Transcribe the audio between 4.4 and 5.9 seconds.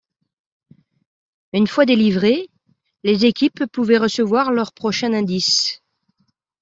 leur prochain indice.